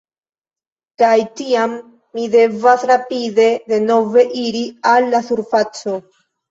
[1.01, 1.75] Kaj tiam
[2.17, 6.01] mi devas rapide denove iri al la surfaco.